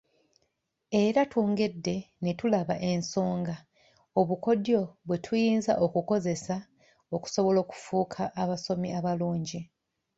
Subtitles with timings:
[1.03, 3.55] Era twongedde ne tulaba ensonga
[4.19, 6.55] obukodyo bwe tuyinza okukozesa
[7.15, 9.59] okusobola okufuuka abasomi abalungi.